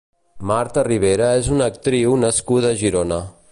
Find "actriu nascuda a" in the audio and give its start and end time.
1.73-2.81